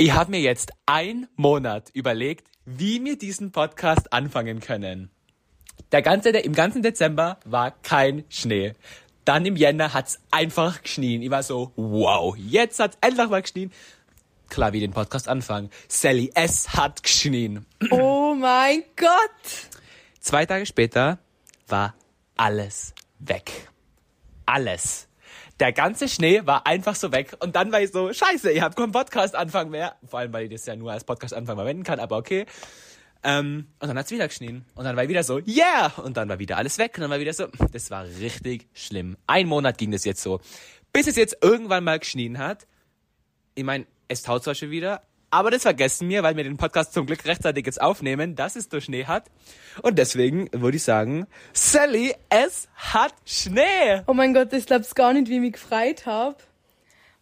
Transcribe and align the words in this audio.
Ich 0.00 0.12
habe 0.14 0.30
mir 0.30 0.40
jetzt 0.40 0.72
einen 0.86 1.28
Monat 1.36 1.90
überlegt, 1.92 2.48
wie 2.64 3.04
wir 3.04 3.18
diesen 3.18 3.52
Podcast 3.52 4.14
anfangen 4.14 4.60
können. 4.60 5.10
Der 5.92 6.00
ganze, 6.00 6.32
der, 6.32 6.46
Im 6.46 6.54
ganzen 6.54 6.80
Dezember 6.80 7.38
war 7.44 7.72
kein 7.82 8.24
Schnee. 8.30 8.72
Dann 9.26 9.44
im 9.44 9.56
Jänner 9.56 9.92
hat's 9.92 10.18
einfach 10.30 10.80
geschnien. 10.80 11.20
Ich 11.20 11.30
war 11.30 11.42
so, 11.42 11.72
wow, 11.76 12.34
jetzt 12.34 12.80
hat's 12.80 12.96
endlich 13.02 13.28
mal 13.28 13.42
geschnien. 13.42 13.72
Klar, 14.48 14.72
wie 14.72 14.80
den 14.80 14.92
Podcast 14.92 15.28
anfangen. 15.28 15.68
Sally, 15.86 16.30
es 16.34 16.72
hat 16.72 17.02
geschnien. 17.02 17.66
Oh 17.90 18.34
mein 18.34 18.84
Gott! 18.96 19.68
Zwei 20.18 20.46
Tage 20.46 20.64
später 20.64 21.18
war 21.68 21.94
alles 22.38 22.94
weg. 23.18 23.68
Alles. 24.46 25.09
Der 25.60 25.72
ganze 25.72 26.08
Schnee 26.08 26.46
war 26.46 26.66
einfach 26.66 26.94
so 26.94 27.12
weg. 27.12 27.36
Und 27.40 27.54
dann 27.54 27.70
war 27.70 27.80
ich 27.82 27.92
so, 27.92 28.12
scheiße, 28.12 28.50
ihr 28.50 28.62
habt 28.62 28.76
keinen 28.76 28.92
Podcast-Anfang 28.92 29.68
mehr. 29.70 29.96
Vor 30.06 30.18
allem, 30.18 30.32
weil 30.32 30.44
ich 30.44 30.50
das 30.50 30.66
ja 30.66 30.74
nur 30.74 30.90
als 30.90 31.04
Podcast-Anfang 31.04 31.56
verwenden 31.56 31.84
kann, 31.84 32.00
aber 32.00 32.16
okay. 32.16 32.46
Ähm, 33.22 33.66
und 33.78 33.88
dann 33.88 33.98
hat's 33.98 34.10
wieder 34.10 34.26
geschnien. 34.26 34.64
Und 34.74 34.84
dann 34.84 34.96
war 34.96 35.02
ich 35.02 35.10
wieder 35.10 35.22
so, 35.22 35.38
yeah! 35.40 35.92
Und 35.98 36.16
dann 36.16 36.28
war 36.30 36.38
wieder 36.38 36.56
alles 36.56 36.78
weg. 36.78 36.92
Und 36.96 37.02
dann 37.02 37.10
war 37.10 37.20
wieder 37.20 37.34
so, 37.34 37.46
das 37.72 37.90
war 37.90 38.06
richtig 38.06 38.68
schlimm. 38.72 39.18
Ein 39.26 39.46
Monat 39.46 39.76
ging 39.76 39.90
das 39.90 40.04
jetzt 40.04 40.22
so. 40.22 40.40
Bis 40.92 41.06
es 41.06 41.16
jetzt 41.16 41.36
irgendwann 41.42 41.84
mal 41.84 41.98
geschnien 41.98 42.38
hat. 42.38 42.66
Ich 43.54 43.64
meine, 43.64 43.86
es 44.08 44.22
taut 44.22 44.42
zwar 44.42 44.54
schon 44.54 44.70
wieder, 44.70 45.02
aber 45.30 45.50
das 45.50 45.62
vergessen 45.62 46.08
wir, 46.08 46.22
weil 46.22 46.36
wir 46.36 46.44
den 46.44 46.56
Podcast 46.56 46.92
zum 46.92 47.06
Glück 47.06 47.24
rechtzeitig 47.24 47.66
jetzt 47.66 47.80
aufnehmen, 47.80 48.34
dass 48.34 48.56
es 48.56 48.68
durch 48.68 48.84
Schnee 48.84 49.06
hat. 49.06 49.30
Und 49.82 49.98
deswegen 49.98 50.48
würde 50.52 50.76
ich 50.76 50.82
sagen, 50.82 51.26
Sally, 51.52 52.14
es 52.28 52.68
hat 52.74 53.14
Schnee! 53.24 54.02
Oh 54.06 54.14
mein 54.14 54.34
Gott, 54.34 54.52
ich 54.52 54.66
glaub's 54.66 54.94
gar 54.94 55.12
nicht, 55.12 55.28
wie 55.28 55.36
ich 55.36 55.40
mich 55.40 55.52
gefreut 55.52 56.06
habe. 56.06 56.36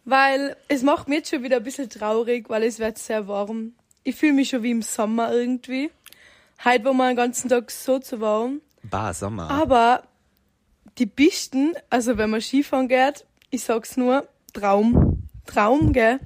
Weil 0.05 0.55
es 0.67 0.81
macht 0.81 1.07
mir 1.07 1.17
jetzt 1.17 1.29
schon 1.29 1.43
wieder 1.43 1.57
ein 1.57 1.63
bisschen 1.63 1.89
traurig, 1.89 2.49
weil 2.49 2.63
es 2.63 2.79
wird 2.79 2.97
sehr 2.97 3.27
warm. 3.27 3.73
Ich 4.03 4.15
fühle 4.15 4.33
mich 4.33 4.49
schon 4.49 4.63
wie 4.63 4.71
im 4.71 4.81
Sommer 4.81 5.31
irgendwie. 5.31 5.91
Heute 6.63 6.85
war 6.85 6.93
mal 6.93 7.11
den 7.11 7.17
ganzen 7.17 7.49
Tag 7.49 7.69
so 7.69 7.99
zu 7.99 8.19
warm. 8.19 8.61
Bah, 8.81 9.13
Sommer. 9.13 9.51
Aber 9.51 10.03
die 10.97 11.05
Pisten, 11.05 11.73
also 11.89 12.17
wenn 12.17 12.31
man 12.31 12.41
Skifahren 12.41 12.87
geht, 12.87 13.25
ich 13.51 13.63
sag's 13.63 13.97
nur, 13.97 14.27
Traum. 14.53 15.27
Traum, 15.45 15.93
gell? 15.93 16.19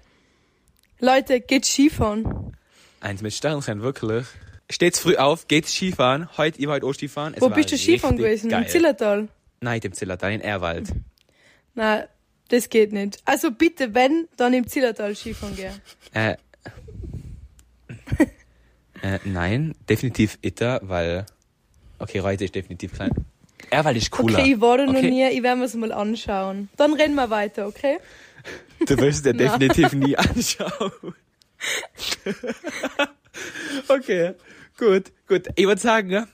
Leute, 1.04 1.42
geht 1.42 1.66
Skifahren. 1.66 2.56
Eins 3.02 3.22
mit 3.22 3.34
Sternchen, 3.34 3.82
wirklich. 3.82 4.26
Steht's 4.70 5.00
früh 5.00 5.18
auf, 5.18 5.50
geht's 5.50 5.74
Skifahren. 5.74 6.30
Heute, 6.38 6.62
ich 6.62 6.68
war 6.68 6.76
heute 6.76 6.86
auch 6.86 6.94
Skifahren. 6.94 7.34
Es 7.34 7.42
Wo 7.42 7.50
bist 7.50 7.74
du 7.74 7.78
Skifahren 7.78 8.16
gewesen? 8.16 8.50
Geil. 8.50 8.62
Im 8.62 8.70
Zillertal? 8.70 9.28
Nein, 9.60 9.82
im 9.84 9.92
Zillertal, 9.92 10.32
in 10.32 10.40
Erwald. 10.40 10.94
Na, 11.76 12.06
das 12.48 12.70
geht 12.70 12.94
nicht. 12.94 13.18
Also 13.26 13.52
bitte, 13.52 13.94
wenn, 13.94 14.30
dann 14.38 14.54
im 14.54 14.66
Zillertal 14.66 15.14
Skifahren 15.14 15.56
gehen. 15.58 15.74
Äh, 19.04 19.16
äh, 19.16 19.20
nein, 19.26 19.76
definitiv 19.90 20.38
Itter, 20.42 20.80
weil, 20.84 21.26
okay, 22.00 22.20
Reute 22.20 22.46
ist 22.46 22.56
definitiv 22.56 22.94
klein. 22.94 23.12
Erwald 23.70 23.98
ist 23.98 24.10
cooler. 24.12 24.40
Okay, 24.40 24.54
ich 24.54 24.62
war 24.62 24.78
da 24.78 24.86
noch 24.86 24.94
Okay. 24.94 25.10
nie, 25.10 25.28
ich 25.28 25.44
werde 25.44 25.60
mir's 25.60 25.74
mal 25.74 25.92
anschauen. 25.92 26.70
Dann 26.78 26.94
rennen 26.94 27.16
wir 27.16 27.30
weiter, 27.30 27.68
okay? 27.68 27.98
Du 28.88 28.98
wirst 28.98 29.26
dir 29.26 29.34
definitiv 29.34 29.94
nie 29.94 30.18
anschauen. 30.18 30.92
okay, 33.88 34.34
gut, 34.78 35.12
gut. 35.28 35.48
Ich 35.56 35.66
würde 35.66 35.82
sagen, 35.82 36.10
ne, 36.10 36.28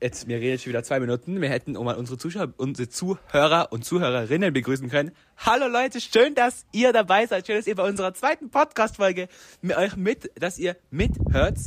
jetzt, 0.00 0.28
wir 0.28 0.36
reden 0.36 0.50
jetzt 0.50 0.64
schon 0.64 0.70
wieder 0.70 0.82
zwei 0.82 1.00
Minuten. 1.00 1.40
Wir 1.40 1.48
hätten 1.48 1.76
auch 1.76 1.84
mal 1.84 1.96
unsere 1.96 2.18
Zuschauer, 2.18 2.52
unsere 2.56 2.88
Zuhörer 2.88 3.72
und 3.72 3.84
Zuhörerinnen 3.84 4.52
begrüßen 4.52 4.90
können. 4.90 5.12
Hallo 5.38 5.66
Leute, 5.68 6.00
schön, 6.00 6.34
dass 6.34 6.66
ihr 6.72 6.92
dabei 6.92 7.26
seid. 7.26 7.46
Schön, 7.46 7.56
dass 7.56 7.66
ihr 7.66 7.74
bei 7.74 7.88
unserer 7.88 8.12
zweiten 8.14 8.50
Podcast-Folge 8.50 9.28
mit 9.62 9.76
euch 9.76 9.96
mit, 9.96 10.30
dass 10.40 10.58
ihr 10.58 10.76
mithört. 10.90 11.58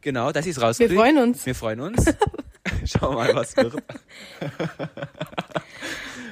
Genau, 0.00 0.32
dass 0.32 0.46
ihr 0.46 0.52
es 0.52 0.60
rauskriegt. 0.60 0.90
Wir 0.90 0.98
freuen 0.98 1.18
uns. 1.18 1.46
Wir 1.46 1.54
freuen 1.54 1.80
uns. 1.80 2.04
Schauen 2.84 3.16
wir 3.16 3.24
mal, 3.24 3.34
was 3.34 3.56
wird. 3.56 3.74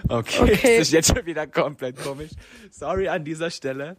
okay, 0.09 0.43
Okay. 0.43 0.79
das 0.79 0.89
ist 0.89 0.93
jetzt 0.93 1.09
schon 1.17 1.25
wieder 1.27 1.47
komplett 1.47 1.97
komisch. 2.03 2.31
Sorry 2.71 3.09
an 3.09 3.25
dieser 3.25 3.51
Stelle. 3.51 3.97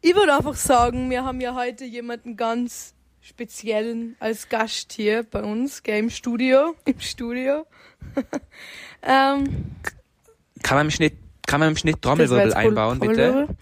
Ich 0.00 0.14
würde 0.14 0.34
einfach 0.34 0.54
sagen, 0.56 1.10
wir 1.10 1.24
haben 1.24 1.40
ja 1.40 1.54
heute 1.54 1.84
jemanden 1.84 2.36
ganz 2.36 2.94
speziellen 3.20 4.16
als 4.20 4.48
Gast 4.50 4.92
hier 4.92 5.22
bei 5.22 5.42
uns, 5.42 5.82
gell, 5.82 5.98
im 5.98 6.10
Studio. 6.10 6.74
Im 6.84 7.00
Studio. 7.00 7.66
ähm, 9.02 9.72
Kann 10.62 10.76
man 10.76 10.86
im 10.86 10.90
Schnitt, 10.90 11.14
kann 11.46 11.60
man 11.60 11.70
im 11.70 11.76
Schnitt 11.76 12.02
Trommelwirbel 12.02 12.52
einbauen, 12.52 12.98
bitte? 13.00 13.14
Trommelwirbel. 13.14 13.56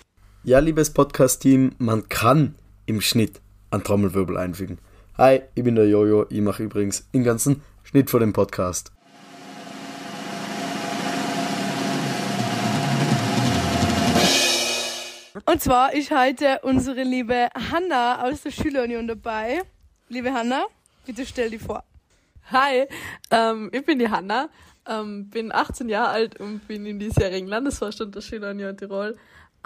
Ja, 0.45 0.59
liebes 0.59 0.93
Podcast-Team, 0.93 1.77
man 1.79 2.09
kann 2.09 2.57
im 2.87 3.01
Schnitt 3.01 3.41
einen 3.71 3.85
Trommelwirbel 3.85 4.37
einfügen. 4.37 4.79
Hi, 5.17 5.43
ich 5.55 5.63
bin 5.63 5.77
der 5.77 5.87
Jojo, 5.89 6.27
ich 6.29 6.41
mache 6.41 6.65
übrigens 6.65 7.09
den 7.13 7.23
ganzen 7.23 7.63
Schnitt 7.85 8.11
vor 8.11 8.19
dem 8.19 8.33
Podcast. 8.33 8.91
Und 15.45 15.61
zwar 15.61 15.93
ist 15.93 16.13
heute 16.13 16.61
unsere 16.63 17.03
liebe 17.03 17.49
Hanna 17.71 18.25
aus 18.25 18.43
der 18.43 18.53
Schülerunion 18.53 19.09
dabei. 19.09 19.63
Liebe 20.09 20.33
Hanna, 20.33 20.67
bitte 21.05 21.27
stell 21.27 21.51
dich 21.51 21.61
vor. 21.61 21.83
Hi, 22.53 22.87
ähm, 23.33 23.69
ich 23.73 23.85
bin 23.85 23.99
die 23.99 24.09
Hanna, 24.09 24.51
ähm, 24.89 25.29
bin 25.31 25.53
18 25.53 25.89
Jahre 25.89 26.11
alt 26.11 26.39
und 26.39 26.67
bin 26.69 26.87
im 26.87 27.01
diesjährigen 27.01 27.49
Landesvorstand 27.49 28.15
der 28.15 28.21
Schülerunion 28.21 28.77
Tirol. 28.77 29.17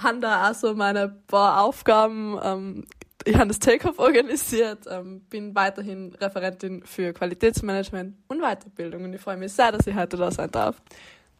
Han 0.02 0.22
da 0.22 0.42
also 0.42 0.74
meine 0.74 1.08
paar 1.26 1.62
Aufgaben. 1.62 2.38
Ähm, 2.42 2.86
ich 3.24 3.34
habe 3.34 3.48
das 3.48 3.58
Take-Off 3.58 3.98
organisiert, 3.98 4.86
ähm, 4.90 5.20
bin 5.28 5.54
weiterhin 5.54 6.14
Referentin 6.14 6.84
für 6.84 7.12
Qualitätsmanagement 7.12 8.14
und 8.28 8.40
Weiterbildung 8.40 9.04
und 9.04 9.12
ich 9.12 9.20
freue 9.20 9.36
mich 9.36 9.52
sehr, 9.52 9.72
dass 9.72 9.86
ich 9.86 9.94
heute 9.94 10.16
da 10.16 10.30
sein 10.30 10.50
darf. 10.50 10.80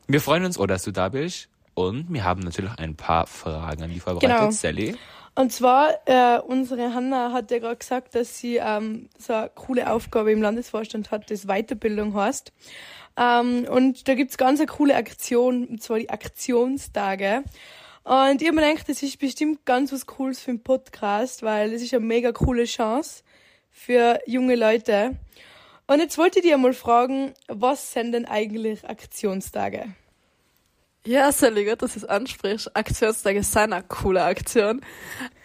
Wir 0.09 0.21
freuen 0.21 0.45
uns, 0.45 0.59
oh, 0.59 0.67
dass 0.67 0.83
du 0.83 0.91
da 0.91 1.09
bist. 1.09 1.49
Und 1.77 2.07
wir 2.11 2.25
haben 2.25 2.41
natürlich 2.41 2.71
ein 2.79 2.97
paar 2.97 3.27
Fragen 3.27 3.83
an 3.83 3.91
die 3.91 4.01
vorbereitet. 4.01 4.39
Genau. 4.39 4.51
Sally. 4.51 4.97
Und 5.35 5.53
zwar, 5.53 5.91
äh, 6.07 6.41
unsere 6.41 6.95
Hanna 6.95 7.33
hat 7.33 7.51
ja 7.51 7.59
gerade 7.59 7.77
gesagt, 7.77 8.15
dass 8.15 8.39
sie 8.39 8.57
ähm, 8.57 9.11
so 9.19 9.35
eine 9.35 9.51
coole 9.55 9.93
Aufgabe 9.93 10.33
im 10.33 10.41
Landesvorstand 10.41 11.11
hat, 11.11 11.31
das 11.31 11.47
Weiterbildung 11.47 12.15
heißt. 12.15 12.51
Ähm, 13.19 13.67
und 13.71 14.09
da 14.09 14.15
gibt's 14.15 14.39
ganz 14.39 14.59
eine 14.59 14.69
coole 14.69 14.97
Aktion, 14.97 15.67
und 15.67 15.83
zwar 15.83 15.99
die 15.99 16.09
Aktionstage. 16.09 17.45
Und 18.05 18.41
ich 18.41 18.49
habe 18.49 18.57
mir 18.57 18.71
gedacht, 18.71 18.89
das 18.89 19.03
ist 19.03 19.19
bestimmt 19.19 19.67
ganz 19.67 19.93
was 19.93 20.07
Cooles 20.07 20.41
für 20.41 20.53
den 20.53 20.63
Podcast, 20.63 21.43
weil 21.43 21.73
das 21.73 21.83
ist 21.83 21.93
eine 21.93 22.07
mega 22.07 22.33
coole 22.33 22.65
Chance 22.65 23.23
für 23.71 24.19
junge 24.25 24.57
Leute. 24.57 25.17
Und 25.87 25.99
jetzt 25.99 26.17
wollte 26.17 26.39
ich 26.39 26.47
dir 26.47 26.57
mal 26.57 26.73
fragen, 26.73 27.35
was 27.49 27.93
sind 27.93 28.13
denn 28.13 28.25
eigentlich 28.25 28.89
Aktionstage? 28.89 29.89
Ja, 31.07 31.31
Sally, 31.31 31.65
gut, 31.65 31.83
dass 31.83 31.93
du 31.93 32.01
es 32.01 32.05
ansprichst. 32.05 32.77
Aktionstage 32.77 33.41
sind 33.45 33.73
eine 33.73 33.85
coole 33.85 34.25
Aktion. 34.25 34.81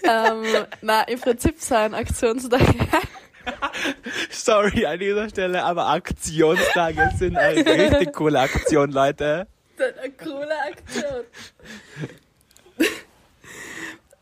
ähm, 0.01 0.43
na, 0.81 1.03
im 1.03 1.19
Prinzip 1.21 1.59
sind 1.59 1.93
Aktionstage 1.93 2.65
Sorry 4.31 4.87
an 4.87 4.97
dieser 4.97 5.29
Stelle, 5.29 5.63
aber 5.63 5.87
Aktionstage 5.87 7.11
sind 7.15 7.37
eine 7.37 7.63
richtig 7.63 8.11
coole 8.15 8.39
Aktion, 8.39 8.91
Leute. 8.91 9.45
Das 9.77 9.89
ist 9.89 9.99
eine 9.99 10.11
coole 10.13 10.59
Aktion. 10.65 11.23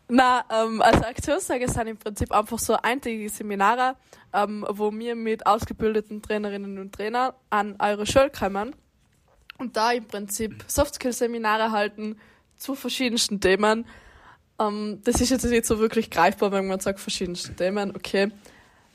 Na, 0.10 0.44
ähm, 0.52 0.82
also 0.82 1.06
Aktionstage 1.06 1.70
sind 1.70 1.88
im 1.88 1.98
Prinzip 1.98 2.34
einfach 2.34 2.60
so 2.60 2.76
eintägige 2.76 3.30
Seminare, 3.30 3.96
ähm, 4.34 4.66
wo 4.70 4.92
wir 4.92 5.16
mit 5.16 5.46
ausgebildeten 5.46 6.22
Trainerinnen 6.22 6.80
und 6.80 6.94
Trainern 6.94 7.32
an 7.50 7.78
eure 7.80 8.06
Schule 8.06 8.30
kommen 8.30 8.76
und 9.60 9.78
da 9.78 9.92
im 9.92 10.06
Prinzip 10.06 10.64
Softskill-Seminare 10.68 11.72
halten 11.72 12.18
zu 12.58 12.76
verschiedensten 12.76 13.40
Themen. 13.40 13.86
Ähm, 14.60 15.02
das 15.04 15.22
ist 15.22 15.30
jetzt 15.30 15.46
nicht 15.46 15.66
so 15.66 15.80
wirklich 15.80 16.10
greifbar, 16.10 16.52
wenn 16.52 16.68
man 16.68 16.80
sagt 16.80 17.00
verschiedensten 17.00 17.56
Themen, 17.56 17.96
okay. 17.96 18.32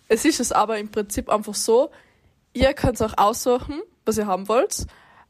Es 0.08 0.24
ist 0.24 0.40
es 0.40 0.52
aber 0.52 0.78
im 0.78 0.90
Prinzip 0.90 1.30
einfach 1.30 1.54
so, 1.54 1.90
ihr 2.52 2.74
könnt 2.74 3.00
auch 3.02 3.16
aussuchen, 3.16 3.80
was 4.04 4.18
ihr 4.18 4.26
haben 4.26 4.48
wollt. 4.48 4.86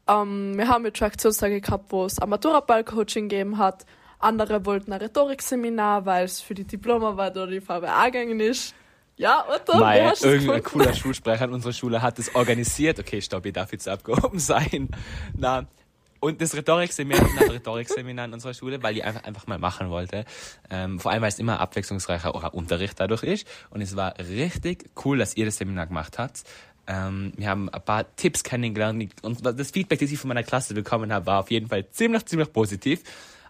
Ähm, 0.07 0.57
wir 0.57 0.67
haben 0.67 0.85
jetzt 0.85 0.97
schon 0.97 1.07
Aktionstage 1.07 1.61
gehabt, 1.61 1.91
wo 1.91 2.05
es 2.05 2.19
Amateuraball-Coaching 2.19 3.29
gegeben 3.29 3.57
hat. 3.57 3.85
Andere 4.19 4.65
wollten 4.65 4.93
ein 4.93 5.01
Rhetorikseminar, 5.01 6.05
weil 6.05 6.25
es 6.25 6.41
für 6.41 6.55
die 6.55 6.65
Diplomarbeit 6.65 7.35
oder 7.37 7.47
die 7.47 7.61
VWA 7.61 8.05
gegangen 8.09 8.39
ist. 8.39 8.75
Ja, 9.17 9.45
oder? 9.47 9.79
Weil 9.79 10.03
das 10.03 10.23
irgendein 10.23 10.63
cooler 10.63 10.93
Schulsprecher 10.93 11.45
an 11.45 11.53
unserer 11.53 11.73
Schule 11.73 12.01
hat 12.01 12.19
das 12.19 12.35
organisiert. 12.35 12.99
Okay, 12.99 13.21
stopp, 13.21 13.45
ich 13.45 13.53
darf 13.53 13.71
jetzt 13.71 13.87
abgehoben 13.87 14.39
sein. 14.39 14.89
Na, 15.37 15.65
und 16.19 16.41
das 16.41 16.55
Rhetorikseminar, 16.55 17.23
ein 17.39 17.51
Rhetorikseminar 17.51 18.25
an 18.25 18.33
unserer 18.33 18.53
Schule, 18.53 18.81
weil 18.81 18.97
ich 18.97 19.03
einfach, 19.03 19.23
einfach 19.25 19.47
mal 19.47 19.59
machen 19.59 19.89
wollte. 19.89 20.25
Ähm, 20.69 20.99
vor 20.99 21.11
allem, 21.11 21.21
weil 21.21 21.29
es 21.29 21.39
immer 21.39 21.59
abwechslungsreicher 21.59 22.53
Unterricht 22.53 22.99
dadurch 22.99 23.23
ist. 23.23 23.47
Und 23.69 23.81
es 23.81 23.95
war 23.95 24.17
richtig 24.17 24.89
cool, 25.05 25.19
dass 25.19 25.37
ihr 25.37 25.45
das 25.45 25.57
Seminar 25.57 25.87
gemacht 25.87 26.17
habt. 26.17 26.43
Ähm, 26.87 27.31
wir 27.37 27.47
haben 27.47 27.69
ein 27.69 27.81
paar 27.81 28.15
Tipps 28.15 28.43
kennengelernt 28.43 29.11
und 29.21 29.45
das 29.45 29.71
Feedback, 29.71 29.99
das 29.99 30.11
ich 30.11 30.19
von 30.19 30.27
meiner 30.27 30.43
Klasse 30.43 30.73
bekommen 30.73 31.11
habe, 31.13 31.25
war 31.25 31.39
auf 31.39 31.51
jeden 31.51 31.67
Fall 31.67 31.89
ziemlich, 31.89 32.25
ziemlich 32.25 32.51
positiv. 32.51 33.03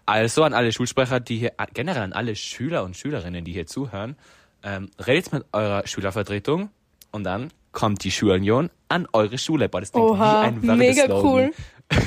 Also 0.04 0.44
an 0.44 0.54
alle 0.54 0.70
Schulsprecher, 0.70 1.18
die 1.18 1.38
hier, 1.38 1.52
generell 1.74 2.02
an 2.02 2.12
alle 2.12 2.36
Schüler 2.36 2.84
und 2.84 2.96
Schülerinnen, 2.96 3.44
die 3.44 3.52
hier 3.52 3.66
zuhören, 3.66 4.16
ähm, 4.62 4.90
redet 5.04 5.32
mit 5.32 5.44
eurer 5.52 5.86
Schülervertretung 5.86 6.70
und 7.12 7.24
dann 7.24 7.50
kommt 7.72 8.04
die 8.04 8.10
Schulunion 8.10 8.70
an 8.88 9.06
eure 9.12 9.38
Schule. 9.38 9.68
Boah, 9.68 9.80
das 9.80 9.92
klingt 9.92 10.10
Oha, 10.10 10.52
wie 10.60 10.70
ein 10.70 10.78
mega 10.78 11.12
cool. 11.22 11.52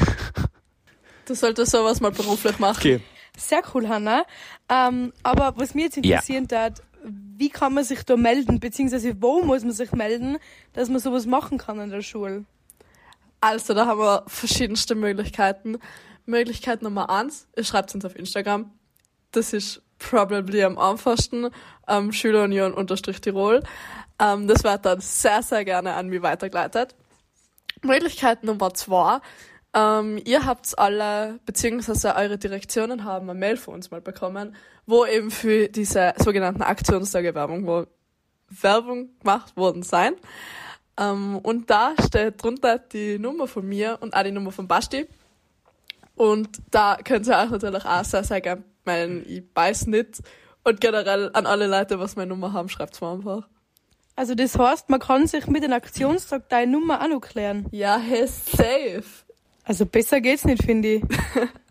Du 1.25 1.35
solltest 1.35 1.71
sowas 1.71 2.01
mal 2.01 2.09
beruflich 2.09 2.57
machen. 2.57 2.79
Okay. 2.79 3.01
Sehr 3.37 3.61
cool, 3.75 3.87
Hanna. 3.87 4.25
Ähm, 4.67 5.13
aber 5.21 5.53
was 5.57 5.75
mich 5.75 5.83
jetzt 5.83 5.97
interessieren 5.97 6.47
hat, 6.51 6.81
wie 7.03 7.49
kann 7.49 7.75
man 7.75 7.83
sich 7.83 8.03
da 8.03 8.17
melden, 8.17 8.59
beziehungsweise 8.59 9.15
wo 9.21 9.43
muss 9.43 9.63
man 9.63 9.73
sich 9.73 9.91
melden, 9.91 10.37
dass 10.73 10.89
man 10.89 10.99
sowas 10.99 11.27
machen 11.27 11.59
kann 11.59 11.79
an 11.79 11.91
der 11.91 12.01
Schule? 12.01 12.45
Also, 13.41 13.75
da 13.75 13.85
haben 13.85 13.99
wir 13.99 14.23
verschiedenste 14.25 14.95
Möglichkeiten. 14.95 15.77
Möglichkeit 16.25 16.81
Nummer 16.81 17.11
eins, 17.11 17.47
ihr 17.55 17.63
schreibt 17.63 17.93
uns 17.93 18.05
auf 18.05 18.15
Instagram. 18.15 18.71
Das 19.31 19.53
ist 19.53 19.83
probably 19.99 20.63
am 20.63 20.77
einfachsten, 20.77 21.49
ähm, 21.87 22.11
Schülerunion 22.11 22.73
unterstrich 22.73 23.21
Tirol. 23.21 23.61
Ähm, 24.19 24.47
das 24.47 24.63
wird 24.63 24.85
dann 24.85 24.99
sehr, 25.01 25.43
sehr 25.43 25.63
gerne 25.65 25.93
an 25.93 26.07
mich 26.07 26.21
weitergeleitet. 26.21 26.95
Möglichkeit 27.81 28.43
Nummer 28.43 28.73
zwei, 28.73 29.19
ähm, 29.73 30.19
ihr 30.25 30.45
habt 30.45 30.77
alle, 30.79 31.39
beziehungsweise 31.45 32.15
eure 32.15 32.37
Direktionen 32.37 33.03
haben 33.03 33.29
eine 33.29 33.39
Mail 33.39 33.57
von 33.57 33.75
uns 33.75 33.91
mal 33.91 34.01
bekommen, 34.01 34.55
wo 34.85 35.05
eben 35.05 35.29
für 35.29 35.67
diese 35.67 36.13
sogenannten 36.17 36.63
Aktionstage 36.63 37.35
Werbung, 37.35 37.67
wo 37.67 37.85
Werbung 38.49 39.09
gemacht 39.19 39.55
worden 39.55 39.83
sein. 39.83 40.15
Ähm, 40.97 41.37
und 41.37 41.69
da 41.69 41.93
steht 42.03 42.43
drunter 42.43 42.79
die 42.79 43.19
Nummer 43.19 43.47
von 43.47 43.67
mir 43.67 43.99
und 44.01 44.15
auch 44.15 44.23
die 44.23 44.31
Nummer 44.31 44.51
von 44.51 44.67
Basti. 44.67 45.07
Und 46.15 46.49
da 46.71 46.97
könnt 47.03 47.27
ihr 47.27 47.37
euch 47.37 47.49
natürlich 47.49 47.85
auch 47.85 48.03
sehr, 48.03 48.23
sehr 48.23 48.41
gerne 48.41 48.63
melden. 48.89 49.25
Ich 49.27 49.43
weiß 49.53 49.87
nicht. 49.87 50.21
Und 50.63 50.81
generell 50.81 51.29
an 51.33 51.45
alle 51.45 51.67
Leute, 51.67 51.99
was 51.99 52.15
meine 52.15 52.29
Nummer 52.29 52.53
haben, 52.53 52.69
schreibt's 52.69 53.01
mir 53.01 53.11
einfach. 53.11 53.47
Also 54.15 54.35
das 54.35 54.57
heißt, 54.57 54.89
man 54.89 54.99
kann 54.99 55.27
sich 55.27 55.47
mit 55.47 55.63
dem 55.63 55.71
Aktionstag 55.71 56.49
deine 56.49 56.71
Nummer 56.71 57.01
auch 57.01 57.07
noch 57.07 57.21
klären. 57.21 57.67
Ja, 57.71 57.97
hey, 57.97 58.27
safe. 58.27 59.03
Also 59.63 59.85
besser 59.85 60.19
geht's 60.19 60.45
nicht, 60.45 60.63
finde 60.63 60.95
ich. 60.95 61.03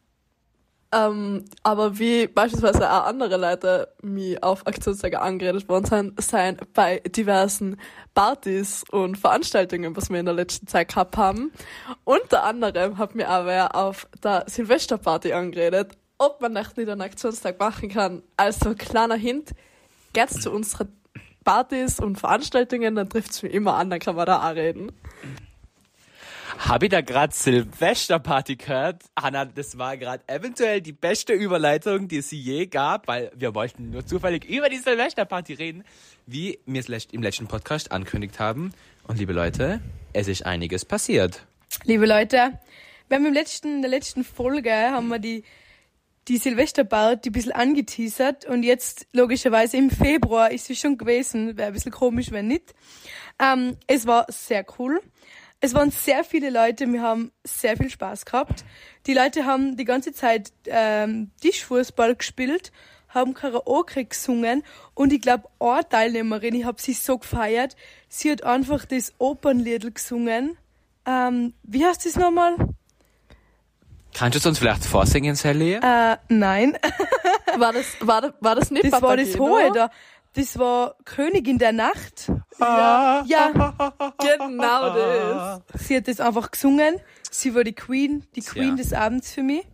Ähm, 0.90 1.44
aber 1.62 1.98
wie 1.98 2.28
beispielsweise 2.28 2.90
auch 2.90 3.04
andere 3.04 3.36
Leute 3.36 3.92
mich 4.00 4.42
auf 4.42 4.66
Aktionstage 4.66 5.20
angeredet 5.20 5.68
worden 5.68 5.84
sind, 5.84 6.22
sind 6.22 6.72
bei 6.72 7.00
diversen 7.00 7.78
Partys 8.14 8.84
und 8.90 9.18
Veranstaltungen, 9.18 9.94
was 9.96 10.08
wir 10.08 10.18
in 10.18 10.24
der 10.24 10.34
letzten 10.34 10.66
Zeit 10.66 10.88
gehabt 10.88 11.18
haben. 11.18 11.52
Unter 12.04 12.44
anderem 12.44 12.96
hat 12.96 13.14
mir 13.14 13.26
wer 13.26 13.76
auf 13.76 14.08
der 14.24 14.44
Silvesterparty 14.46 15.34
angeredet, 15.34 15.92
ob 16.18 16.40
man 16.40 16.52
nicht 16.52 16.78
einen 16.78 17.00
Aktionstag 17.00 17.58
machen 17.58 17.88
kann. 17.88 18.22
Also 18.36 18.74
kleiner 18.74 19.16
Hint, 19.16 19.52
geht's 20.12 20.40
zu 20.40 20.50
unseren 20.50 20.92
Partys 21.44 22.00
und 22.00 22.18
Veranstaltungen, 22.18 22.94
dann 22.96 23.08
trifft's 23.08 23.42
mich 23.42 23.54
immer 23.54 23.74
an, 23.74 23.88
dann 23.88 24.00
kann 24.00 24.16
man 24.16 24.26
da 24.26 24.50
auch 24.50 24.54
reden. 24.54 24.92
Habe 26.58 26.86
ich 26.86 26.90
da 26.90 27.02
gerade 27.02 27.32
Silvesterparty 27.32 28.56
gehört? 28.56 29.04
Hanna, 29.16 29.44
das 29.44 29.78
war 29.78 29.96
gerade 29.96 30.24
eventuell 30.26 30.80
die 30.80 30.92
beste 30.92 31.32
Überleitung, 31.32 32.08
die 32.08 32.18
es 32.18 32.32
je 32.32 32.66
gab, 32.66 33.06
weil 33.06 33.30
wir 33.36 33.54
wollten 33.54 33.90
nur 33.90 34.04
zufällig 34.04 34.44
über 34.44 34.68
die 34.68 34.78
Silvesterparty 34.78 35.54
reden, 35.54 35.84
wie 36.26 36.58
wir 36.66 36.80
es 36.80 37.04
im 37.12 37.22
letzten 37.22 37.46
Podcast 37.46 37.92
ankündigt 37.92 38.40
haben. 38.40 38.72
Und 39.06 39.18
liebe 39.18 39.32
Leute, 39.32 39.80
es 40.12 40.26
ist 40.26 40.44
einiges 40.44 40.84
passiert. 40.84 41.46
Liebe 41.84 42.06
Leute, 42.06 42.58
wir 43.08 43.16
haben 43.16 43.26
im 43.26 43.32
letzten, 43.32 43.76
in 43.76 43.82
der 43.82 43.90
letzten 43.90 44.24
Folge 44.24 44.72
haben 44.72 45.08
wir 45.08 45.20
die, 45.20 45.44
die 46.28 46.36
Silvesterparty 46.36 47.30
ein 47.30 47.32
bisschen 47.32 47.52
angeteasert 47.52 48.44
und 48.44 48.62
jetzt 48.62 49.06
logischerweise 49.12 49.78
im 49.78 49.90
Februar 49.90 50.50
ist 50.50 50.66
sie 50.66 50.76
schon 50.76 50.98
gewesen. 50.98 51.56
Wäre 51.56 51.68
ein 51.68 51.72
bisschen 51.72 51.92
komisch, 51.92 52.30
wenn 52.30 52.48
nicht. 52.48 52.74
Ähm, 53.38 53.76
es 53.86 54.06
war 54.06 54.26
sehr 54.28 54.64
cool. 54.78 55.00
Es 55.60 55.74
waren 55.74 55.90
sehr 55.90 56.22
viele 56.22 56.50
Leute, 56.50 56.86
wir 56.92 57.02
haben 57.02 57.32
sehr 57.42 57.76
viel 57.76 57.90
Spaß 57.90 58.26
gehabt. 58.26 58.64
Die 59.06 59.14
Leute 59.14 59.44
haben 59.44 59.76
die 59.76 59.84
ganze 59.84 60.12
Zeit 60.12 60.52
ähm, 60.66 61.32
Tischfußball 61.40 62.14
gespielt, 62.14 62.70
haben 63.08 63.34
Karaoke 63.34 64.04
gesungen 64.04 64.62
und 64.94 65.12
ich 65.12 65.20
glaube, 65.20 65.48
eine 65.58 65.88
Teilnehmerin, 65.88 66.54
ich 66.54 66.64
habe 66.64 66.80
sie 66.80 66.92
so 66.92 67.18
gefeiert, 67.18 67.74
sie 68.08 68.30
hat 68.30 68.44
einfach 68.44 68.84
das 68.84 69.14
Opernlied 69.18 69.94
gesungen. 69.94 70.56
Ähm, 71.06 71.54
wie 71.64 71.84
heißt 71.84 72.06
das 72.06 72.16
nochmal? 72.16 72.54
Kannst 74.14 74.34
du 74.34 74.38
es 74.38 74.46
uns 74.46 74.58
vielleicht 74.58 74.84
vorsingen, 74.84 75.34
Sally? 75.36 75.74
Äh, 75.74 76.16
nein. 76.28 76.76
War 77.56 77.72
das, 77.72 77.86
war, 78.00 78.20
das- 78.20 78.32
war 78.40 78.54
das 78.54 78.70
nicht 78.70 78.84
Das 78.92 79.00
war 79.02 79.16
das? 79.16 79.38
Hohe 79.38 79.72
da. 79.72 79.90
Das 80.34 80.58
war 80.58 80.94
Königin 81.04 81.58
der 81.58 81.72
Nacht. 81.72 82.30
Ah. 82.60 83.24
Ja, 83.26 83.50
Genau 84.18 84.94
das. 84.94 85.62
sie 85.86 85.96
hat 85.96 86.06
das 86.06 86.20
einfach 86.20 86.50
gesungen. 86.50 87.00
Sie 87.30 87.54
war 87.54 87.64
die 87.64 87.72
Queen, 87.72 88.24
die 88.36 88.42
Queen 88.42 88.70
Ja. 88.70 88.74
des 88.76 88.92
Abends 88.92 89.32
für 89.32 89.42
mich. 89.42 89.66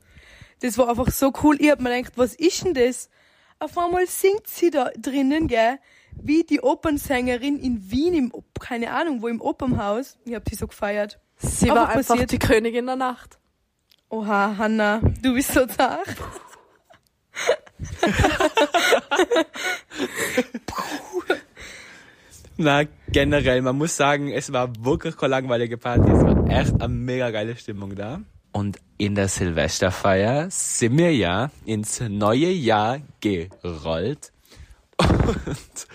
Das 0.61 0.79
war 0.79 0.89
einfach 0.89 1.11
so 1.11 1.33
cool. 1.43 1.57
Ich 1.61 1.71
hab 1.71 1.81
mir 1.81 1.95
gedacht, 1.95 2.13
was 2.17 2.35
ist 2.35 2.65
denn 2.65 2.75
das? 2.75 3.11
Auf 3.59 3.77
einmal 3.77 4.07
singt 4.07 4.47
sie 4.47 4.71
da 4.71 4.91
drinnen, 4.99 5.49
gell? 5.49 5.79
Wie 6.13 6.45
die 6.45 6.61
Opernsängerin 6.63 7.59
in 7.59 7.91
Wien 7.91 8.15
im, 8.15 8.33
keine 8.61 8.93
Ahnung, 8.93 9.21
wo 9.21 9.29
im 9.29 9.41
Opernhaus. 9.41 10.17
Ich 10.25 10.35
hab 10.35 10.49
sie 10.49 10.55
so 10.55 10.69
gefeiert. 10.69 11.19
Sie 11.39 11.71
Aber 11.71 11.81
war 11.81 11.89
einfach 11.91 12.15
passiert- 12.15 12.31
die 12.33 12.39
Königin 12.39 12.87
der 12.87 12.97
Nacht. 12.97 13.39
Oha, 14.15 14.55
Hanna, 14.57 15.01
du 15.23 15.35
bist 15.35 15.53
so 15.53 15.67
zart. 15.67 16.07
Na, 22.57 22.85
generell, 23.09 23.61
man 23.63 23.77
muss 23.77 23.97
sagen, 23.97 24.31
es 24.31 24.53
war 24.53 24.71
wirklich 24.85 25.17
keine 25.17 25.31
langweilige 25.31 25.77
Party. 25.77 26.09
Es 26.09 26.23
war 26.23 26.47
echt 26.49 26.81
eine 26.81 26.95
mega 26.95 27.33
geile 27.33 27.57
Stimmung 27.57 27.97
da. 27.97 28.21
Und 28.53 28.79
in 28.99 29.17
der 29.17 29.27
Silvesterfeier 29.27 30.47
sind 30.49 30.97
wir 30.97 31.13
ja 31.13 31.51
ins 31.65 31.99
neue 31.99 32.53
Jahr 32.53 33.01
gerollt. 33.21 34.31
Und, 34.99 35.87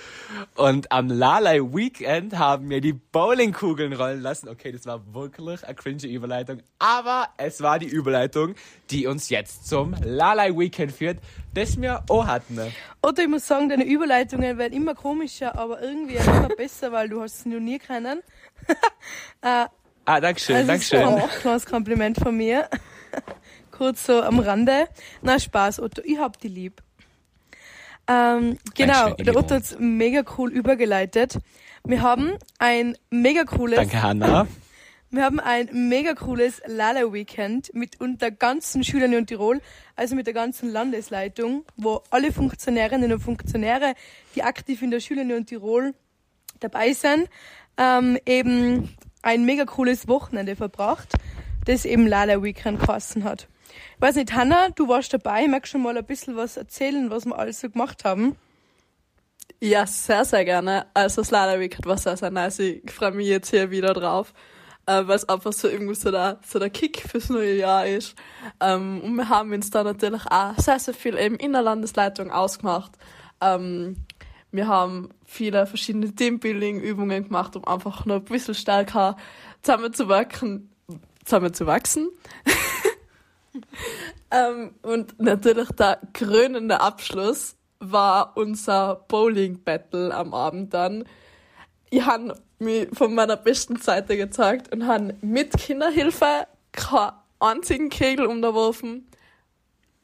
und 0.56 0.92
am 0.92 1.08
Lalai 1.10 1.62
Weekend 1.62 2.38
haben 2.38 2.70
wir 2.70 2.82
die 2.82 2.94
Bowlingkugeln 2.94 3.94
rollen 3.94 4.22
lassen. 4.22 4.50
Okay, 4.50 4.72
das 4.72 4.86
war 4.86 5.02
wirklich 5.14 5.64
eine 5.66 5.76
cringe 5.76 6.08
Überleitung. 6.08 6.62
Aber 6.80 7.30
es 7.38 7.62
war 7.62 7.80
die 7.80 7.88
Überleitung, 7.88 8.56
die 8.90 9.08
uns 9.08 9.30
jetzt 9.30 9.68
zum 9.68 9.96
Lalai 10.04 10.52
Weekend 10.58 10.92
führt, 10.92 11.20
das 11.54 11.80
wir 11.80 12.04
auch 12.10 12.28
hatten. 12.28 12.60
Oder 13.02 13.24
ich 13.24 13.30
muss 13.30 13.48
sagen, 13.48 13.70
deine 13.70 13.86
Überleitungen 13.86 14.58
werden 14.58 14.74
immer 14.74 14.96
komischer, 14.96 15.58
aber 15.58 15.82
irgendwie 15.82 16.20
auch 16.20 16.28
immer 16.28 16.50
besser, 16.50 16.92
weil 16.92 17.10
du 17.10 17.22
hast 17.22 17.44
sie 17.44 17.50
noch 17.50 17.60
nie 17.60 17.80
kennen. 17.80 18.22
äh, 19.42 19.66
Ah, 20.06 20.20
Dankeschön, 20.20 20.56
Also 20.56 20.68
Dankeschön. 20.68 21.02
Das 21.02 21.18
ist 21.18 21.24
ein 21.36 21.42
kleines 21.42 21.66
Kompliment 21.68 22.18
von 22.18 22.36
mir. 22.36 22.68
Kurz 23.72 24.08
so 24.08 24.24
am 24.24 24.40
Rande. 24.40 24.88
Na, 25.22 25.38
Spaß, 25.38 25.80
Otto. 25.82 26.02
Ich 26.04 26.18
hab 26.18 26.40
die 26.40 26.48
lieb. 26.48 26.82
Ähm, 28.10 28.58
genau, 28.74 29.14
der. 29.14 29.36
Otto 29.36 29.54
hat's 29.54 29.76
mega 29.80 30.24
cool 30.38 30.52
übergeleitet. 30.52 31.38
Wir 31.86 32.02
haben 32.02 32.34
ein 32.58 32.98
mega 33.12 33.44
cooles, 33.44 33.78
Danke, 33.78 34.02
Hanna. 34.02 34.48
wir 35.12 35.24
haben 35.24 35.40
ein 35.40 35.70
mega 35.90 36.16
cooles 36.16 36.60
Lala 36.66 37.14
Weekend 37.14 37.72
mit 37.76 38.02
und 38.02 38.22
der 38.24 38.32
ganzen 38.32 38.84
Schülerinnen 38.84 39.20
und 39.20 39.28
Tirol, 39.28 39.62
also 39.96 40.16
mit 40.16 40.26
der 40.26 40.34
ganzen 40.34 40.72
Landesleitung, 40.72 41.66
wo 41.78 42.02
alle 42.10 42.32
Funktionärinnen 42.32 43.14
und 43.14 43.20
Funktionäre, 43.20 43.94
die 44.34 44.42
aktiv 44.42 44.82
in 44.82 44.90
der 44.90 45.02
Schülerinnen 45.02 45.38
und 45.38 45.46
Tirol 45.46 45.94
dabei 46.60 46.94
sind, 46.94 47.30
ähm, 47.78 48.18
eben 48.26 48.90
ein 49.22 49.46
mega 49.46 49.66
cooles 49.66 50.08
Wochenende 50.08 50.56
verbracht, 50.56 51.14
das 51.66 51.86
eben 51.86 52.08
Lala 52.08 52.42
Weekend 52.42 52.80
geheißen 52.80 53.24
hat. 53.24 53.48
Weiß 54.02 54.16
nicht, 54.16 54.34
Hanna, 54.34 54.70
du 54.70 54.88
warst 54.88 55.14
dabei, 55.14 55.46
magst 55.50 55.74
schon 55.74 55.82
mal 55.82 55.98
ein 55.98 56.06
bisschen 56.06 56.38
was 56.38 56.56
erzählen, 56.56 57.10
was 57.10 57.26
wir 57.26 57.38
alles 57.38 57.60
so 57.60 57.70
gemacht 57.70 58.06
haben? 58.06 58.38
Ja, 59.60 59.86
sehr, 59.86 60.24
sehr 60.24 60.46
gerne. 60.46 60.86
Also 60.94 61.20
das 61.22 61.32
Lala 61.32 61.60
Weekend 61.60 61.86
war 61.86 61.98
sehr, 61.98 62.16
sehr 62.16 62.32
nice. 62.32 62.60
Ich 62.60 62.90
freue 62.92 63.12
mich 63.12 63.28
jetzt 63.28 63.50
hier 63.50 63.72
wieder 63.72 63.94
drauf, 63.94 64.34
äh, 64.86 65.06
weil 65.06 65.18
es 65.18 65.28
einfach 65.28 65.52
so 65.52 65.68
irgendwie 65.68 65.96
so 65.96 66.12
der, 66.12 66.40
so 66.48 66.60
der 66.60 66.70
Kick 66.70 67.02
fürs 67.10 67.28
neue 67.28 67.58
Jahr 67.58 67.86
ist. 67.86 68.16
Ähm, 68.62 69.02
und 69.02 69.16
wir 69.16 69.28
haben 69.28 69.52
uns 69.52 69.70
da 69.70 69.84
natürlich 69.84 70.26
auch 70.32 70.58
sehr, 70.58 70.80
sehr 70.80 70.94
viel 70.94 71.18
eben 71.18 71.36
in 71.36 71.52
der 71.52 71.62
Landesleitung 71.62 72.32
ausgemacht. 72.32 72.94
Ähm, 73.42 73.98
wir 74.54 74.68
haben 74.68 75.10
viele 75.26 75.68
verschiedene 75.68 76.16
Teambuilding-Übungen 76.16 77.26
gemacht, 77.26 77.58
um 77.58 77.66
einfach 77.66 78.06
noch 78.06 78.16
ein 78.16 78.24
bisschen 78.24 78.56
stärker 78.56 79.18
zusammenzuwachsen. 79.62 80.74
zusammenzuwachsen. 81.26 82.10
ähm, 84.32 84.76
und 84.82 85.20
natürlich 85.20 85.70
der 85.70 86.00
krönende 86.14 86.82
Abschluss 86.82 87.56
war 87.80 88.36
unser 88.36 88.96
Bowling-Battle 89.08 90.14
am 90.14 90.34
Abend 90.34 90.74
dann. 90.74 91.06
Ich 91.90 92.06
habe 92.06 92.36
mich 92.60 92.88
von 92.94 93.16
meiner 93.16 93.38
besten 93.38 93.78
Seite 93.78 94.18
gezeigt 94.18 94.74
und 94.74 94.86
habe 94.86 95.16
mit 95.22 95.58
Kinderhilfe 95.58 96.48
keinen 96.72 97.14
einzigen 97.40 97.90
Kegel 97.90 98.26
umgeworfen. 98.26 99.10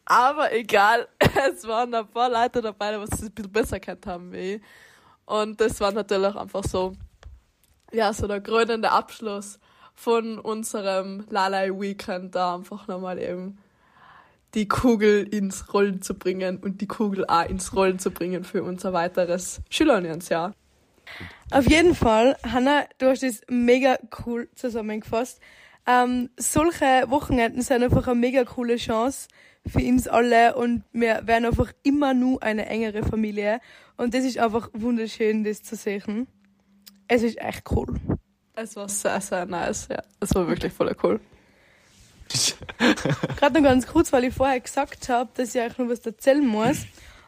Aber 0.05 0.53
egal, 0.53 1.07
es 1.51 1.67
waren 1.67 1.93
ein 1.93 2.07
paar 2.07 2.29
Leute 2.29 2.61
dabei, 2.61 2.97
die 2.97 3.03
es 3.03 3.21
ein 3.21 3.31
bisschen 3.31 3.51
besser 3.51 3.79
kennt 3.79 4.05
haben 4.05 4.31
wie 4.31 4.55
ich. 4.55 4.61
Und 5.25 5.59
das 5.59 5.81
war 5.81 5.91
natürlich 5.91 6.35
einfach 6.35 6.63
so, 6.63 6.93
ja, 7.91 8.13
so 8.13 8.27
der 8.27 8.41
krönende 8.41 8.91
Abschluss 8.91 9.59
von 9.95 10.39
unserem 10.39 11.25
Lalai 11.29 11.71
Weekend, 11.71 12.35
da 12.35 12.55
einfach 12.55 12.87
nochmal 12.87 13.19
eben 13.19 13.57
die 14.53 14.67
Kugel 14.67 15.27
ins 15.27 15.73
Rollen 15.73 16.01
zu 16.01 16.13
bringen 16.13 16.57
und 16.57 16.81
die 16.81 16.87
Kugel 16.87 17.25
auch 17.27 17.45
ins 17.45 17.75
Rollen 17.75 17.99
zu 17.99 18.11
bringen 18.11 18.43
für 18.43 18.63
unser 18.63 18.93
weiteres 18.93 19.61
Schülerunionsjahr. 19.69 20.53
Auf 21.51 21.69
jeden 21.69 21.93
Fall, 21.93 22.37
Hanna, 22.43 22.85
du 22.97 23.07
hast 23.07 23.23
das 23.23 23.41
mega 23.49 23.97
cool 24.25 24.49
zusammengefasst. 24.55 25.39
Ähm, 25.85 26.29
solche 26.37 27.03
Wochenenden 27.07 27.61
sind 27.61 27.83
einfach 27.83 28.07
eine 28.07 28.19
mega 28.19 28.43
coole 28.43 28.77
Chance 28.77 29.27
für 29.67 29.79
uns 29.79 30.07
alle 30.07 30.55
und 30.55 30.83
wir 30.93 31.21
werden 31.25 31.45
einfach 31.45 31.71
immer 31.83 32.13
nur 32.13 32.41
eine 32.41 32.65
engere 32.67 33.03
Familie. 33.03 33.59
Und 33.97 34.13
das 34.13 34.23
ist 34.23 34.37
einfach 34.37 34.69
wunderschön, 34.73 35.43
das 35.43 35.63
zu 35.63 35.75
sehen. 35.75 36.27
Es 37.07 37.23
ist 37.23 37.39
echt 37.39 37.69
cool. 37.71 37.99
Es 38.57 38.75
war 38.77 38.87
sehr, 38.87 39.19
sehr 39.19 39.45
nice, 39.45 39.87
ja. 39.89 40.01
Es 40.21 40.33
war 40.33 40.47
wirklich 40.47 40.71
voll 40.71 40.95
cool. 41.03 41.19
Gerade 43.37 43.61
noch 43.61 43.69
ganz 43.69 43.85
kurz, 43.85 44.13
weil 44.13 44.23
ich 44.23 44.33
vorher 44.33 44.59
gesagt 44.59 45.09
habe, 45.09 45.29
dass 45.35 45.53
ich 45.53 45.61
euch 45.61 45.77
noch 45.77 45.89
was 45.89 46.05
erzählen 46.05 46.45
muss. 46.45 46.85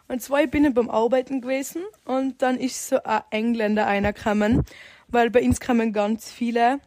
Und 0.08 0.22
zwar, 0.22 0.44
ich 0.44 0.50
bin 0.50 0.64
ich 0.64 0.74
beim 0.74 0.90
Arbeiten 0.90 1.42
gewesen 1.42 1.84
und 2.06 2.42
dann 2.42 2.58
ist 2.58 2.88
so 2.88 3.04
ein 3.04 3.22
Engländer 3.30 3.88
einer 3.88 4.14
gekommen, 4.14 4.64
weil 5.10 5.30
bei 5.30 5.44
uns 5.44 5.60
kamen 5.60 5.92
ganz 5.92 6.32
viele, 6.32 6.80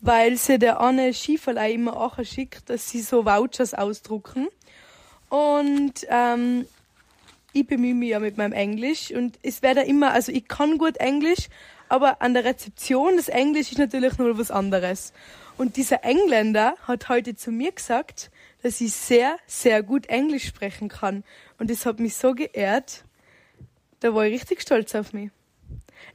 weil 0.00 0.36
sie 0.36 0.58
der 0.58 0.80
eine 0.80 1.14
Skiverleih 1.14 1.74
immer 1.74 1.96
auch 1.96 2.18
schickt, 2.24 2.68
dass 2.68 2.90
sie 2.90 3.00
so 3.00 3.24
Vouchers 3.24 3.72
ausdrucken. 3.72 4.48
Und 5.28 6.06
ähm, 6.08 6.66
ich 7.52 7.66
bemühe 7.66 7.94
mich 7.94 8.10
ja 8.10 8.18
mit 8.18 8.36
meinem 8.36 8.52
Englisch 8.52 9.12
und 9.12 9.38
es 9.42 9.62
wäre 9.62 9.76
da 9.76 9.80
immer, 9.82 10.10
also 10.10 10.32
ich 10.32 10.46
kann 10.48 10.76
gut 10.76 10.96
Englisch, 10.96 11.48
aber 11.88 12.20
an 12.22 12.34
der 12.34 12.44
Rezeption 12.44 13.16
das 13.16 13.28
Englisch 13.28 13.72
ist 13.72 13.78
natürlich 13.78 14.18
nur 14.18 14.38
was 14.38 14.50
anderes. 14.50 15.12
Und 15.58 15.76
dieser 15.76 16.04
Engländer 16.04 16.74
hat 16.82 17.08
heute 17.08 17.34
zu 17.34 17.50
mir 17.50 17.72
gesagt, 17.72 18.30
dass 18.62 18.80
ich 18.80 18.92
sehr, 18.92 19.38
sehr 19.46 19.82
gut 19.82 20.06
Englisch 20.06 20.44
sprechen 20.46 20.88
kann. 20.88 21.24
Und 21.58 21.70
das 21.70 21.86
hat 21.86 21.98
mich 22.00 22.14
so 22.16 22.34
geehrt. 22.34 23.04
Da 24.00 24.14
war 24.14 24.24
ich 24.26 24.34
richtig 24.34 24.60
stolz 24.60 24.94
auf 24.94 25.12
mich. 25.12 25.30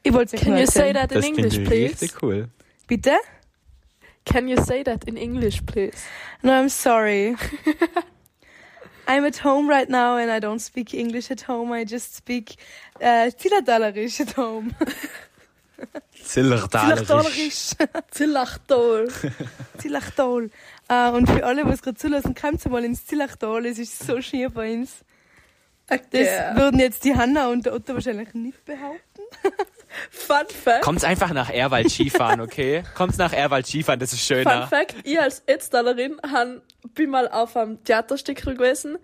Ich 0.03 0.13
wollte 0.13 0.35
es 0.35 0.41
Can 0.43 0.57
you 0.57 0.65
say 0.65 0.93
that 0.93 1.11
in 1.11 1.17
Das 1.17 1.25
English, 1.25 1.57
ich 1.57 1.63
please? 1.67 1.91
richtig 1.93 2.21
cool. 2.21 2.49
Bitte? 2.87 3.15
Can 4.25 4.47
you 4.47 4.61
say 4.63 4.83
that 4.83 5.05
in 5.05 5.17
English, 5.17 5.61
please? 5.65 5.97
No, 6.43 6.51
I'm 6.51 6.69
sorry. 6.69 7.35
I'm 9.07 9.25
at 9.25 9.43
home 9.43 9.67
right 9.67 9.89
now 9.89 10.17
and 10.17 10.31
I 10.31 10.39
don't 10.39 10.59
speak 10.59 10.93
English 10.93 11.31
at 11.31 11.47
home. 11.47 11.71
I 11.71 11.83
just 11.85 12.15
speak 12.15 12.55
uh, 13.01 13.31
Zillertalerisch 13.31 14.21
at 14.21 14.37
home. 14.37 14.75
Zillertalerisch. 16.23 17.71
Zillachtol. 18.11 19.07
Zillachtal. 19.77 20.49
Äh, 20.87 21.09
und 21.11 21.29
für 21.29 21.45
alle, 21.45 21.65
die 21.65 21.71
es 21.71 21.81
gerade 21.81 21.97
zulassen, 21.97 22.35
kommt 22.35 22.65
mal 22.69 22.83
ins 22.83 23.05
Zillachtal. 23.05 23.65
Es 23.65 23.79
ist 23.79 23.99
so 24.05 24.21
schön 24.21 24.51
bei 24.51 24.73
uns. 24.73 24.91
Das 25.87 25.99
Okay. 26.09 26.51
würden 26.55 26.79
jetzt 26.79 27.03
die 27.03 27.15
Hanna 27.15 27.49
und 27.49 27.65
der 27.65 27.73
Otto 27.73 27.93
wahrscheinlich 27.95 28.33
nicht 28.33 28.63
behaupten. 28.63 29.21
Fun 30.09 30.47
Fact. 30.47 30.83
Kommt's 30.83 31.03
einfach 31.03 31.33
nach 31.33 31.49
Erwald 31.49 31.89
Skifahren, 31.91 32.39
okay? 32.47 32.83
Kommt's 32.95 33.17
nach 33.17 33.33
Erwald 33.33 33.67
Skifahren, 33.67 33.99
das 33.99 34.13
ist 34.13 34.25
Fun 34.25 34.37
schöner. 34.37 34.67
Fact, 34.67 34.95
ich 35.03 35.19
als 35.19 35.43
Etztalerin 35.47 36.17
han, 36.31 36.61
bin 36.93 37.09
mal 37.09 37.27
auf 37.27 37.57
einem 37.57 37.83
Theaterstück 37.83 38.41
gewesen 38.45 38.99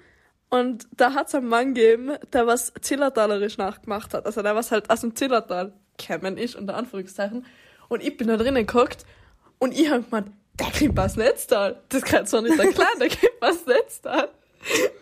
und 0.49 0.87
da 0.95 1.13
hat's 1.13 1.35
einen 1.35 1.49
Mann 1.49 1.73
gegeben, 1.73 2.11
der 2.31 2.47
was 2.47 2.71
Zillertalerisch 2.79 3.57
nachgemacht 3.57 4.13
hat. 4.13 4.25
Also 4.25 4.41
der 4.41 4.55
was 4.55 4.71
halt 4.71 4.89
aus 4.89 5.01
dem 5.01 5.13
Zillertal 5.13 5.73
kämen 5.97 6.37
ist, 6.37 6.55
unter 6.55 6.75
Anführungszeichen. 6.75 7.45
Und 7.89 8.03
ich 8.03 8.17
bin 8.17 8.27
da 8.27 8.37
drinnen 8.37 8.65
geguckt 8.65 9.05
und 9.59 9.77
ich 9.77 9.89
hab 9.89 10.09
gemeint, 10.09 10.31
der 10.59 10.67
kriegt 10.67 10.97
was 10.97 11.15
Netztal. 11.15 11.81
Das 11.89 12.03
kann 12.03 12.25
zwar 12.25 12.41
nicht 12.41 12.57
erklären, 12.57 12.99
der 12.99 13.09
kriegt 13.09 13.41
was 13.41 13.65
Netztal. 13.65 14.29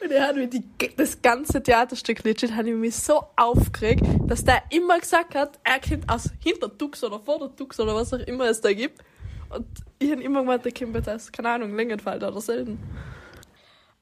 Und 0.03 0.11
er 0.11 0.27
hat 0.27 0.35
mir 0.35 0.47
die, 0.47 0.63
das 0.97 1.21
ganze 1.21 1.63
Theaterstück 1.63 2.23
legit, 2.23 2.53
hat 2.53 2.67
ich 2.67 2.73
mich 2.73 2.95
so 2.95 3.23
aufgeregt, 3.35 4.03
dass 4.27 4.43
der 4.43 4.61
immer 4.69 4.99
gesagt 4.99 5.33
hat, 5.33 5.59
er 5.63 5.79
kommt 5.79 6.09
aus 6.09 6.29
Hintertux 6.43 7.03
oder 7.03 7.19
Vordertux 7.19 7.79
oder 7.79 7.95
was 7.95 8.13
auch 8.13 8.19
immer 8.19 8.45
es 8.45 8.61
da 8.61 8.73
gibt. 8.73 9.01
Und 9.49 9.65
ich 9.97 10.11
hab 10.11 10.19
immer 10.19 10.41
gemeint, 10.41 10.65
der 10.65 10.73
kommt 10.73 11.07
aus, 11.07 11.31
keine 11.31 11.49
Ahnung, 11.49 11.75
Längenfeld 11.75 12.23
oder 12.23 12.41
Selten. 12.41 12.79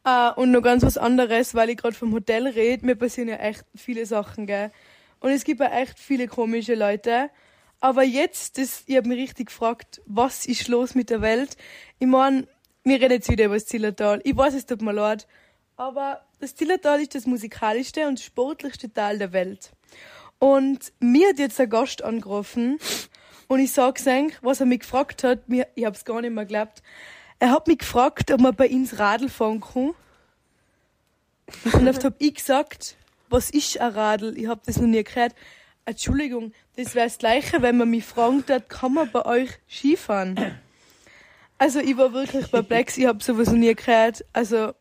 Äh, 0.06 0.32
und 0.34 0.52
noch 0.52 0.62
ganz 0.62 0.84
was 0.84 0.98
anderes, 0.98 1.56
weil 1.56 1.70
ich 1.70 1.78
gerade 1.78 1.96
vom 1.96 2.14
Hotel 2.14 2.48
rede. 2.48 2.86
Mir 2.86 2.96
passieren 2.96 3.30
ja 3.30 3.36
echt 3.36 3.64
viele 3.76 4.06
Sachen, 4.06 4.48
gell. 4.48 4.72
Und 5.24 5.32
es 5.32 5.46
gibt 5.46 5.62
ja 5.62 5.68
echt 5.68 5.98
viele 6.00 6.28
komische 6.28 6.76
Leute. 6.76 7.30
Aber 7.80 8.04
jetzt, 8.04 8.58
das, 8.58 8.84
ich 8.88 8.98
habe 8.98 9.08
mich 9.08 9.20
richtig 9.20 9.48
gefragt, 9.48 10.02
was 10.06 10.46
ist 10.46 10.68
los 10.68 10.96
mit 10.96 11.10
der 11.10 11.22
Welt? 11.22 11.56
Ich 11.98 12.08
mein, 12.08 12.46
wir 12.84 13.00
reden 13.00 13.14
jetzt 13.14 13.30
wieder 13.30 13.46
über 13.46 13.54
das 13.54 13.66
Zillertal. 13.66 14.20
Ich 14.26 14.36
weiß, 14.36 14.54
es 14.54 14.66
tut 14.66 14.82
mir 14.82 14.92
leid. 14.92 15.26
Aber 15.78 16.26
das 16.42 16.56
Zillertal 16.56 17.02
ist 17.02 17.16
das 17.16 17.26
musikalischste 17.26 18.06
und 18.06 18.20
sportlichste 18.20 18.92
Teil 18.92 19.18
der 19.18 19.32
Welt. 19.32 19.72
Und 20.40 20.92
mir 21.00 21.30
hat 21.30 21.40
jetzt 21.40 21.58
ein 21.62 21.70
Gast 21.70 22.04
angerufen 22.04 22.78
und 23.48 23.62
ich 23.62 23.72
sag's 23.72 24.06
euch, 24.06 24.34
was 24.42 24.60
er 24.60 24.66
mich 24.66 24.82
gefragt 24.82 25.24
hat, 25.24 25.48
mir, 25.48 25.68
ich 25.76 25.86
hab's 25.86 26.04
gar 26.04 26.20
nicht 26.20 26.34
mehr 26.34 26.44
geglaubt. 26.44 26.84
Er 27.40 27.52
hat 27.52 27.68
mich 27.68 27.78
gefragt, 27.78 28.30
ob 28.30 28.42
man 28.42 28.54
bei 28.54 28.70
uns 28.70 29.00
Radl 29.00 29.30
fahren 29.30 29.62
kann. 29.62 29.94
Und 31.72 31.88
oft 31.88 32.04
hab 32.04 32.16
ich 32.20 32.36
gesagt, 32.36 32.98
was 33.34 33.50
ist 33.50 33.80
ein 33.82 33.92
Radl? 33.92 34.38
Ich 34.38 34.48
hab 34.48 34.64
das 34.64 34.78
noch 34.78 34.88
nie 34.88 35.04
gehört. 35.04 35.34
Entschuldigung, 35.86 36.54
das 36.76 36.94
wäre 36.94 37.08
das 37.08 37.18
Gleiche, 37.18 37.64
wenn 37.64 37.78
man 37.78 37.90
mich 37.90 38.06
fragen 38.06 38.44
hat, 38.48 38.70
kann 38.70 38.94
man 38.94 39.12
bei 39.12 39.26
euch 39.26 39.50
Skifahren? 39.68 40.40
Also 41.58 41.80
ich 41.80 41.98
war 41.98 42.14
wirklich 42.14 42.52
perplex, 42.52 42.98
ich 42.98 43.06
hab 43.06 43.24
sowas 43.24 43.48
noch 43.48 43.58
nie 43.58 43.74
gehört. 43.74 44.24
Also, 44.34 44.74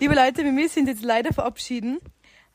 liebe 0.00 0.14
Leute, 0.14 0.44
wir 0.44 0.52
müssen 0.52 0.86
jetzt 0.86 1.02
leider 1.02 1.32
verabschieden, 1.32 1.98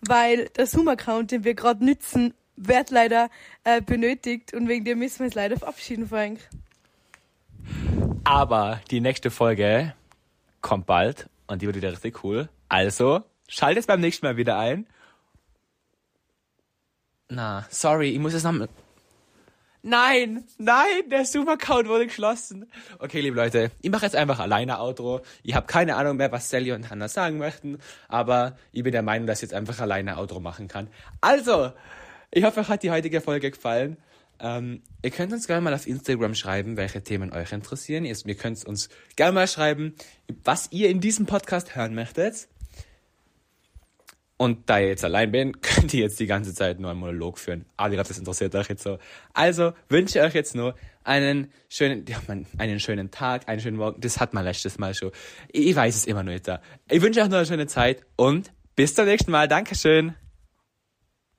weil 0.01 0.45
der 0.49 0.65
Zoom-Account, 0.65 1.31
den 1.31 1.43
wir 1.43 1.53
gerade 1.53 1.83
nützen, 1.83 2.33
wird 2.55 2.89
leider 2.89 3.29
äh, 3.63 3.81
benötigt 3.81 4.53
und 4.53 4.67
wegen 4.67 4.85
dem 4.85 4.99
müssen 4.99 5.19
wir 5.19 5.25
uns 5.25 5.35
leider 5.35 5.57
verabschieden, 5.57 6.07
Frank. 6.07 6.39
Aber 8.23 8.81
die 8.91 8.99
nächste 8.99 9.29
Folge 9.29 9.93
kommt 10.61 10.85
bald 10.85 11.29
und 11.47 11.61
die 11.61 11.67
wird 11.67 11.75
wieder 11.75 11.91
richtig 11.91 12.23
cool. 12.23 12.49
Also, 12.67 13.23
schaltet 13.47 13.87
beim 13.87 14.01
nächsten 14.01 14.25
Mal 14.25 14.37
wieder 14.37 14.57
ein. 14.57 14.87
Na, 17.29 17.65
sorry, 17.69 18.09
ich 18.09 18.19
muss 18.19 18.33
es 18.33 18.43
nochmal. 18.43 18.69
Nein, 19.81 20.43
nein, 20.57 21.09
der 21.09 21.23
Zoom-Account 21.23 21.87
wurde 21.87 22.07
geschlossen. 22.07 22.69
Okay, 22.97 23.21
liebe 23.21 23.37
Leute, 23.37 23.71
ich 23.81 23.89
mache 23.89 24.05
jetzt 24.05 24.15
einfach 24.15 24.39
alleine 24.39 24.79
Outro. 24.79 25.21
Ich 25.43 25.55
habe 25.55 25.67
keine 25.67 25.95
Ahnung 25.95 26.17
mehr, 26.17 26.31
was 26.31 26.49
Sally 26.49 26.73
und 26.73 26.89
Hannah 26.89 27.07
sagen 27.07 27.37
möchten, 27.37 27.77
aber 28.09 28.57
ich 28.73 28.83
bin 28.83 28.91
der 28.91 29.03
Meinung, 29.03 29.25
dass 29.25 29.39
ich 29.39 29.43
jetzt 29.43 29.53
einfach 29.53 29.79
alleine 29.79 30.17
Outro 30.17 30.41
machen 30.41 30.67
kann. 30.67 30.89
Also, 31.21 31.71
ich 32.31 32.43
hoffe, 32.43 32.59
euch 32.59 32.67
hat 32.67 32.83
die 32.83 32.91
heutige 32.91 33.21
Folge 33.21 33.51
gefallen. 33.51 33.97
Ähm, 34.39 34.81
ihr 35.01 35.11
könnt 35.11 35.31
uns 35.31 35.47
gerne 35.47 35.61
mal 35.61 35.73
auf 35.73 35.87
Instagram 35.87 36.33
schreiben, 36.33 36.75
welche 36.75 37.03
Themen 37.03 37.31
euch 37.31 37.51
interessieren. 37.51 38.05
Ihr, 38.05 38.17
ihr 38.25 38.35
könnt 38.35 38.65
uns 38.65 38.89
gerne 39.15 39.33
mal 39.33 39.47
schreiben, 39.47 39.95
was 40.43 40.71
ihr 40.71 40.89
in 40.89 40.99
diesem 40.99 41.25
Podcast 41.25 41.75
hören 41.75 41.93
möchtet. 41.93 42.47
Und 44.41 44.69
da 44.69 44.79
ihr 44.79 44.87
jetzt 44.87 45.03
allein 45.03 45.33
bin, 45.33 45.61
könnt 45.61 45.93
ihr 45.93 45.99
jetzt 45.99 46.17
die 46.19 46.25
ganze 46.25 46.53
Zeit 46.53 46.79
nur 46.79 46.89
einen 46.89 46.99
Monolog 47.01 47.37
führen. 47.37 47.65
Aber 47.75 47.89
ich 47.89 47.95
glaube, 47.95 48.07
das 48.07 48.17
interessiert 48.17 48.55
euch 48.55 48.69
jetzt 48.69 48.83
so. 48.83 48.97
Also 49.33 49.73
wünsche 49.89 50.17
ich 50.17 50.25
euch 50.25 50.33
jetzt 50.33 50.55
nur 50.55 50.75
einen 51.03 51.51
schönen, 51.67 52.05
ja, 52.07 52.21
man, 52.27 52.45
einen 52.57 52.79
schönen 52.79 53.11
Tag, 53.11 53.49
einen 53.49 53.59
schönen 53.59 53.75
Morgen. 53.75 53.99
Das 53.99 54.21
hat 54.21 54.33
man 54.33 54.45
letztes 54.45 54.79
Mal 54.79 54.93
schon. 54.93 55.11
Ich 55.51 55.75
weiß 55.75 55.93
es 55.93 56.05
immer 56.05 56.23
noch 56.23 56.31
nicht 56.31 56.47
da. 56.47 56.61
Ich 56.89 57.01
wünsche 57.01 57.21
euch 57.21 57.27
nur 57.27 57.39
eine 57.39 57.47
schöne 57.47 57.67
Zeit 57.67 58.05
und 58.15 58.53
bis 58.77 58.95
zum 58.95 59.05
nächsten 59.05 59.31
Mal. 59.31 59.49
Dankeschön. 59.49 60.15